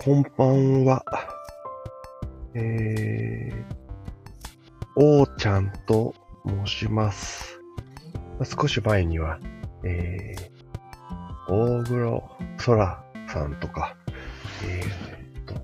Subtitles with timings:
[0.00, 1.04] こんばんは。
[2.54, 3.64] えー、
[4.94, 6.14] おーちゃんと
[6.46, 7.58] 申します。
[8.44, 9.40] 少し前には、
[9.82, 13.96] えー、大黒空さんとか、
[14.64, 15.60] えーと、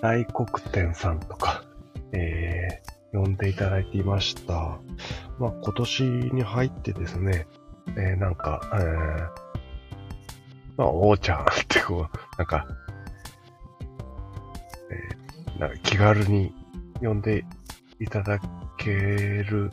[0.00, 1.62] 大黒天さんとか、
[2.12, 4.80] えー、呼んでいただいていました。
[5.38, 7.46] まあ、今年に入ってですね、
[7.88, 8.80] えー、なんか、えー、
[10.78, 12.66] まあ、おーちゃんってこう、なんか、
[15.60, 16.54] なんか気軽に
[17.02, 17.44] 呼んで
[18.00, 18.40] いただ
[18.78, 19.70] ける、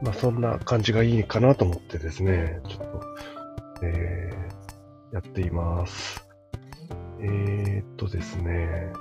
[0.00, 3.02] まあ、そんな感じがいいかなと思ってですね、ちょっと、
[3.82, 6.24] えー、やっています。
[7.20, 8.92] えー、っとですね、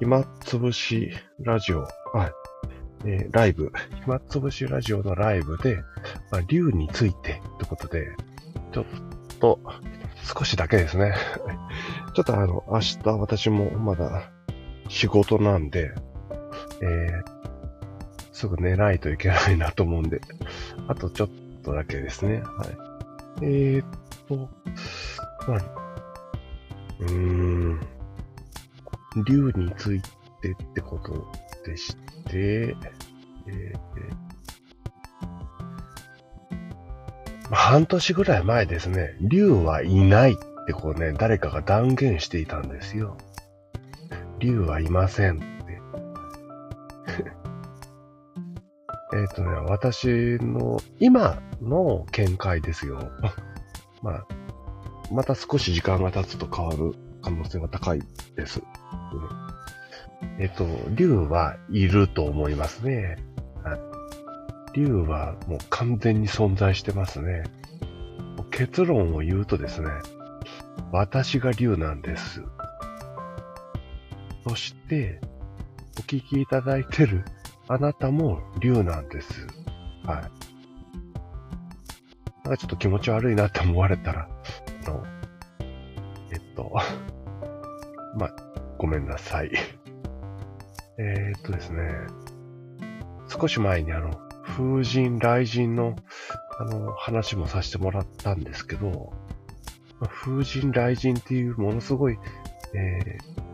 [0.00, 1.88] 暇つぶしラジオ、は
[2.26, 2.32] い、
[3.04, 3.70] えーライブ、
[4.02, 5.76] 暇つぶしラジオのライブで、
[6.32, 8.08] まあ、竜についてってことで、
[8.72, 8.84] ちょっ
[9.38, 9.60] と、
[10.24, 11.14] 少しだけですね。
[12.14, 14.32] ちょっとあの、明日私もまだ
[14.88, 15.92] 仕事なんで、
[16.82, 17.24] えー、
[18.32, 20.20] すぐ寝ないといけないなと思うんで、
[20.88, 21.28] あとちょっ
[21.64, 22.40] とだけですね。
[22.40, 22.68] はい。
[23.42, 23.86] えーっ
[24.28, 24.36] と、
[25.46, 25.64] まあ、
[27.00, 27.80] うーん、
[29.26, 30.02] 竜につい
[30.42, 31.32] てってこと
[31.64, 32.76] でして、
[33.46, 33.78] えー
[37.50, 43.16] 半年ぐらい前ですね、竜はいないってこうね、誰かが断言していたんですよ。
[44.38, 45.44] 竜はいませんって。
[49.14, 53.10] えっとね、私の今の見解ですよ。
[54.02, 54.26] まあ、
[55.12, 58.02] また少し時間が経つと変わる可能性が高い
[58.36, 58.62] です。
[60.22, 63.16] うん、えっと、竜はいると思いますね。
[64.74, 67.44] 竜はもう完全に存在してますね。
[68.50, 69.88] 結論を言うとですね、
[70.92, 72.42] 私が竜なんです。
[74.48, 75.20] そして、
[75.98, 77.22] お聞きいただいてる
[77.68, 79.46] あなたも竜なんです。
[80.04, 80.22] はい。
[82.44, 84.26] なんかちょっと気持ち悪いなって思われたら、
[84.86, 85.04] あの、
[86.32, 86.72] えっと、
[88.18, 88.30] ま、
[88.78, 89.50] ごめんなさい。
[90.98, 91.90] えーっとですね、
[93.28, 94.10] 少し前にあの、
[94.44, 95.94] 風神、雷神の、
[96.58, 99.12] あの、話もさせてもらったんですけど、
[100.00, 102.18] 風神、雷神っていうものすごい、
[102.74, 103.47] えー、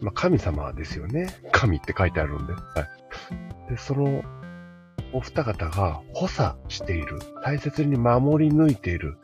[0.00, 1.28] まあ、神様ですよね。
[1.52, 2.52] 神って書いてあるんで。
[2.52, 2.60] は
[3.68, 3.70] い。
[3.70, 4.22] で、その、
[5.12, 9.18] お二方が補佐している、大切に守り抜いている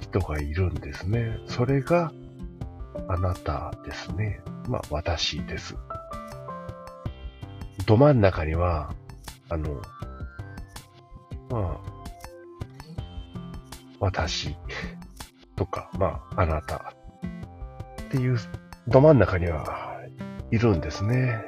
[0.00, 1.38] 人がいるんですね。
[1.46, 2.12] それが、
[3.08, 4.40] あなたですね。
[4.68, 5.76] まあ、私です。
[7.86, 8.94] ど真ん中には、
[9.48, 9.80] あの、
[11.48, 11.80] まあ、
[14.00, 14.56] 私
[15.56, 16.92] とか、まあ、あなた
[18.02, 18.36] っていう、
[18.88, 19.87] ど真ん中には
[20.50, 21.44] いるんですね。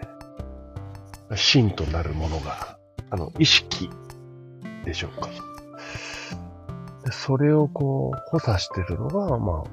[1.34, 2.78] 真となるものが、
[3.10, 3.90] あの、意識
[4.84, 5.28] でしょうか。
[7.12, 9.70] それをこう、補佐してるのが、まあ、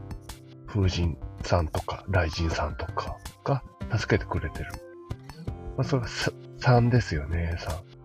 [0.67, 3.63] 風神さんとか、雷神さんとかが
[3.97, 4.71] 助けてくれてる。
[5.75, 7.97] まあ、それがさ3ですよね、3。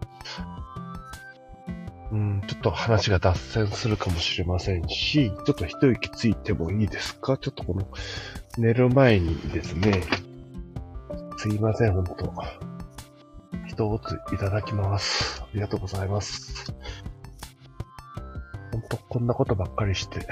[2.13, 7.39] うん、ちょっと話が脱線するかもしれませんし、ちょっと一息ついてもいいですか？
[7.39, 7.89] ちょっとこの、
[8.59, 10.03] 寝る前にですね、
[11.43, 12.33] すいません、ほんと。
[13.67, 15.43] 一ついただきます。
[15.43, 16.73] ありがとうございます。
[18.71, 20.25] ほんと、こんなことばっかりして、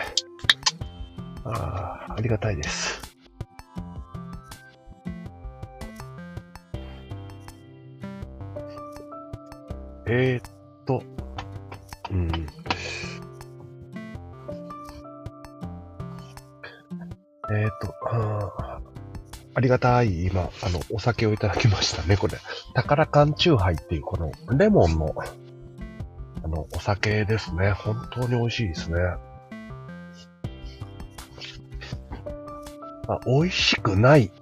[1.43, 3.03] ああ、ありがたいです。
[10.07, 10.53] えー、っ
[10.87, 11.03] と、
[12.13, 12.29] うん。
[17.51, 18.70] えー、っと、あー
[19.61, 22.39] ありがたい、今、あの、お酒をいただきましたね、これ。
[22.73, 25.15] 宝缶チューハイっていう、この、レモンの、
[26.43, 27.73] あの、お酒ですね。
[27.73, 28.97] 本当に美味しいですね。
[33.07, 34.33] まあ、美味しくない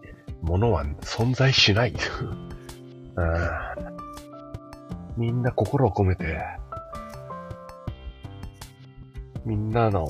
[0.40, 1.94] ものは存在しない。
[3.16, 3.38] うん
[5.16, 6.38] みんな心を込めて、
[9.44, 10.06] みんなの、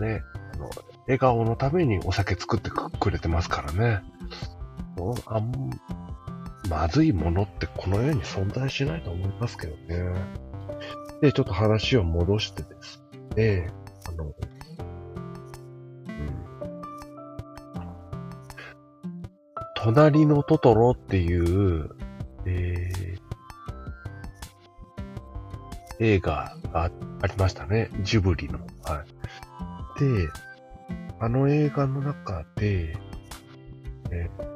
[0.00, 0.22] ね、
[0.54, 0.70] あの、
[1.06, 4.02] 笑顔のためにお酒作ってくれてますからね。
[4.96, 5.70] もあん、
[6.68, 10.14] まずいものってこの世に存在しないと思いますけどね。
[11.20, 13.02] で、ちょっと話を戻してです
[13.36, 13.72] ね、
[14.08, 14.34] あの、うん。
[19.76, 21.90] 隣のトトロっていう、
[22.46, 23.22] えー
[26.00, 26.90] 映画が
[27.20, 27.88] ありましたね。
[28.00, 28.58] ジブリの。
[28.82, 29.04] は
[29.96, 30.00] い。
[30.00, 30.28] で、
[31.20, 32.96] あの映画の中で、
[34.10, 34.51] えー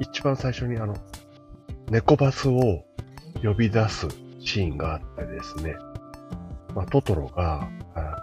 [0.00, 0.96] 一番最初にあの、
[1.90, 2.84] 猫バスを
[3.42, 4.08] 呼び出す
[4.40, 5.76] シーンがあってですね、
[6.74, 8.22] まあ、トトロが、あ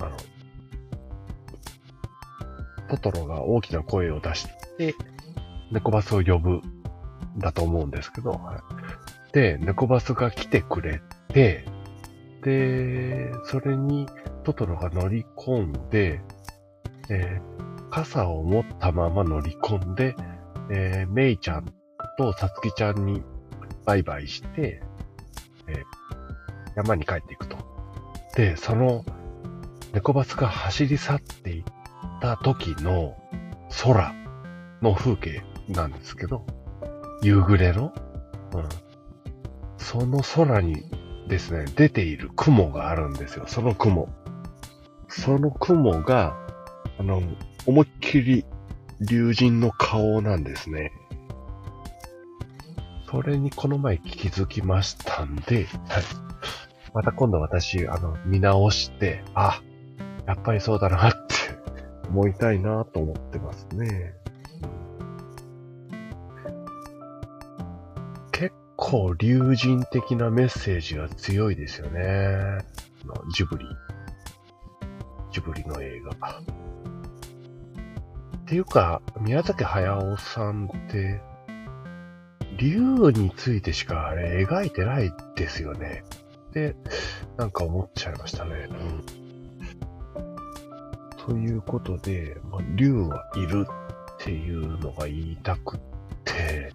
[0.00, 0.16] の、
[2.88, 4.46] トトロが大きな声を出し
[4.78, 4.94] て、
[5.72, 6.60] 猫バスを呼ぶ
[7.38, 8.56] だと思うんですけど、は
[9.32, 9.32] い。
[9.32, 11.64] で、猫バスが来てくれて、
[12.42, 14.06] で、それに
[14.44, 16.20] トトロが乗り込んで、
[17.08, 17.63] えー
[17.94, 20.16] 傘を持ったまま乗り込んで、
[20.68, 21.72] えーメイちゃん
[22.18, 23.22] とさつきちゃんに
[23.84, 24.82] バイバイして、
[25.68, 25.82] えー
[26.74, 27.56] 山に帰っていくと。
[28.34, 29.04] で、その
[29.92, 31.64] 猫バスが走り去っていっ
[32.20, 33.16] た時の
[33.84, 34.12] 空
[34.82, 36.44] の風景なんですけど、
[37.22, 37.92] 夕暮れの、
[38.54, 38.68] うん、
[39.78, 40.82] その空に
[41.28, 43.44] ですね、出ている雲があるんですよ。
[43.46, 44.08] その雲。
[45.06, 46.36] その雲が、
[46.98, 47.22] あの、
[47.66, 48.44] 思いっきり
[49.00, 50.92] 竜神の顔なんですね。
[53.10, 55.66] それにこの前気づきましたんで、はい。
[56.94, 59.62] また今度私、あの、見直して、あ、
[60.26, 61.18] やっぱりそうだなって
[62.08, 64.14] 思いたいなと思ってますね。
[68.32, 72.00] 結構竜神的なメッセージが強いですよね。
[72.02, 73.64] あのジブリ。
[75.30, 76.40] ジブリの映画。
[78.44, 81.22] っていうか、宮崎駿さんって、
[82.58, 86.04] 竜についてしかあれ描いてないですよね。
[86.50, 86.76] って、
[87.38, 88.68] なんか思っちゃいましたね。
[88.70, 89.04] うん、
[91.26, 95.80] ということで、まあ、竜はいるっていうのが言いたくっ
[96.24, 96.70] て、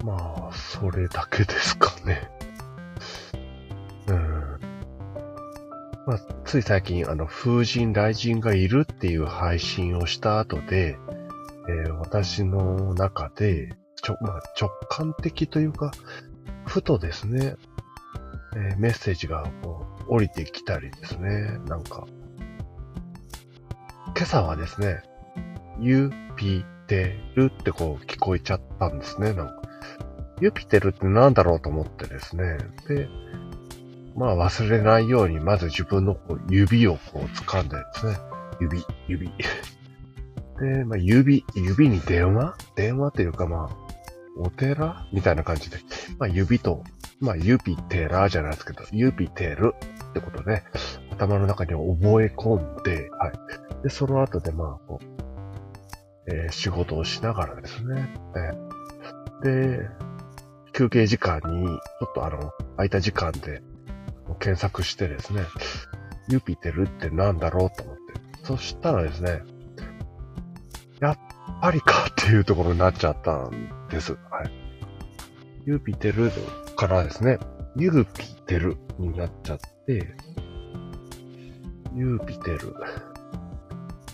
[0.00, 2.30] うん、まあ、それだけですかね。
[4.06, 4.35] うん。
[6.06, 10.96] まあ、つい最近、あの、風神雷神がいるっていう配信をした後で、
[11.68, 15.90] えー私の中で、ちょ、まあ、直感的というか、
[16.64, 17.56] ふとですね、
[18.54, 22.06] えーメッセージがこう降りてきたりですね、なんか、
[24.16, 25.02] 今朝はですね、
[25.80, 29.62] ユピテルってこう聞こえちゃったんですね、なんか。
[30.40, 33.08] ユピテルってなんだろうと思ってですね、で、
[34.16, 38.16] まあ忘れないように、まず自分のこう指をこう掴んでですね、
[38.60, 39.30] 指、指。
[40.58, 42.56] で、まあ指、指に電話？
[42.74, 43.76] 電話っていうかまあ、
[44.38, 45.06] お寺？
[45.12, 45.78] みたいな感じで、
[46.18, 46.82] まあ指と、
[47.20, 49.74] まあユピテラじゃないですけど、ユピテル
[50.10, 50.62] ってことで、
[51.12, 53.32] 頭の中に覚え込んで、はい。
[53.82, 55.06] で、その後でまあ、こう、
[56.28, 59.78] えー仕事をしながらですね、えー。
[59.78, 59.88] で、
[60.72, 61.76] 休憩時間に、ちょ
[62.06, 63.62] っとあの、空いた時間で、
[64.34, 65.42] 検索してですね、
[66.28, 68.02] ユピテルってなんだろうと思って。
[68.44, 69.42] そしたらですね、
[71.00, 71.18] やっ
[71.60, 74.12] ぱりかっていうところになっちゃったんです。
[74.30, 74.52] はい。
[75.64, 76.30] ユピテル
[76.76, 77.38] からですね、
[77.76, 80.16] ユーピテルになっちゃって、
[81.94, 82.74] ユーピテル。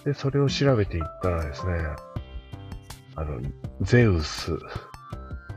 [0.04, 1.72] で、それを調べていったらですね、
[3.16, 3.40] あの、
[3.82, 4.52] ゼウス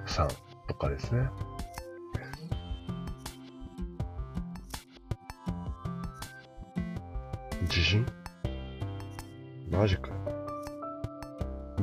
[0.06, 0.28] さん
[0.68, 1.30] とかですね、
[7.76, 8.06] 地震
[9.70, 10.10] マジか。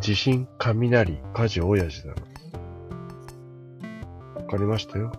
[0.01, 2.23] 地震、雷、火事、親父だな。
[4.37, 5.13] わかりましたよ。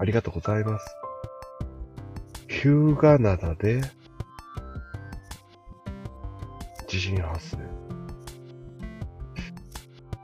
[0.00, 0.96] ありがとうございます。
[2.48, 3.80] 日向灘で、
[6.88, 7.58] 地震発生。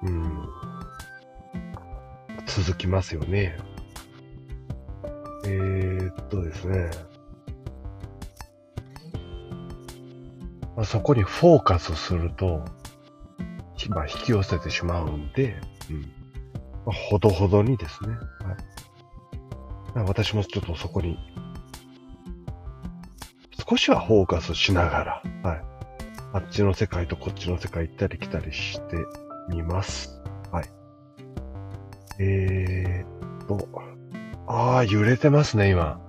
[0.09, 0.49] うん。
[2.47, 3.57] 続きますよね。
[5.45, 7.12] えー、っとですね。
[10.77, 12.65] まあ、そこにフォーカスすると、
[13.89, 15.57] まあ、引き寄せてしまうんで、
[15.91, 16.01] うん。
[16.87, 18.15] まあ、ほどほどにですね。
[19.95, 20.07] はい。
[20.07, 21.19] 私もちょっとそこに、
[23.69, 25.65] 少しはフォーカスしながら、はい。
[26.35, 28.97] あっちの世界とこっちの世界行ったり来たりして
[29.51, 30.23] みます。
[30.51, 30.65] はい。
[32.19, 33.69] えーっと、
[34.47, 36.01] ああ、揺れてますね、今。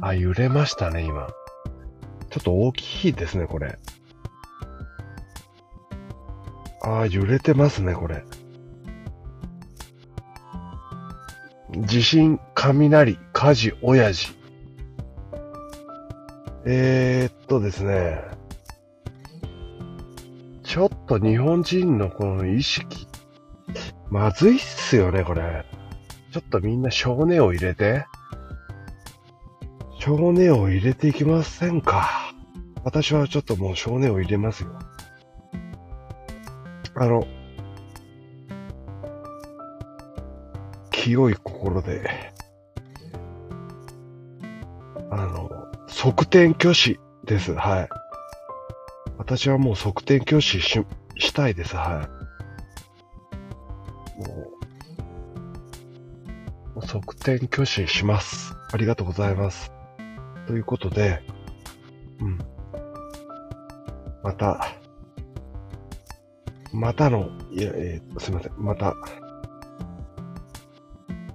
[0.00, 1.28] あ、揺れましたね、今。
[2.30, 3.76] ちょっと大きいですね、これ。
[6.82, 8.24] ああ、揺れてますね、これ。
[11.86, 14.32] 地震、雷、火事、親父。
[16.64, 18.20] えー、っとですね。
[20.62, 23.08] ちょっと日本人のこの意識、
[24.08, 25.64] まずいっすよね、これ。
[26.32, 28.06] ちょっとみんな少年を入れて。
[30.00, 32.32] 少年を入れていきませんか。
[32.84, 34.70] 私はちょっともう少年を入れますよ。
[36.94, 37.26] あの、
[40.90, 42.32] 清い心で、
[45.10, 45.50] あの、
[45.86, 47.52] 側転挙手です。
[47.52, 47.88] はい。
[49.18, 51.76] 私はもう側転挙手し、したいです。
[51.76, 52.08] は
[54.16, 54.26] い。
[54.26, 54.50] も
[56.76, 58.56] う、側転挙手します。
[58.72, 59.70] ありがとうございます。
[60.50, 61.22] ということで、
[62.20, 62.38] うん。
[64.24, 64.74] また、
[66.72, 68.52] またの、いや、えー、すいません。
[68.58, 68.96] また、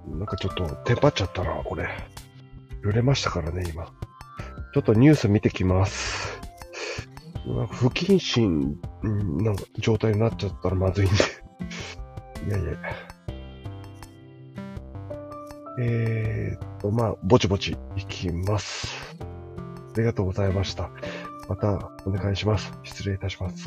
[0.06, 1.88] なんかちょっとテンパっちゃったな、これ。
[2.84, 3.86] 揺れましたからね、今。
[3.86, 6.38] ちょっとニュース見てきます。
[7.70, 8.78] 不謹慎
[9.42, 11.14] な状態になっちゃったらまずいんで。
[12.48, 12.72] いやいや。
[15.78, 18.95] えー、っと、まあ、ぼちぼちいきます。
[19.96, 20.90] ありがとうございました。
[21.48, 22.70] またお願いします。
[22.82, 23.66] 失礼いたします。